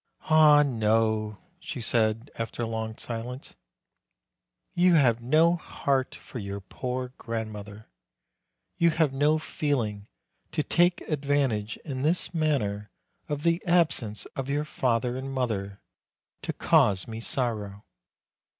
[0.31, 3.53] "Ah, no!" she said, after a long silence,
[4.73, 7.87] "you have no heart for your poor grandmother.
[8.79, 10.07] You have no feeling,
[10.53, 12.89] to take advantage in this manner
[13.29, 15.81] of the absence of your father and mother,
[16.41, 17.85] to cause me sorrow.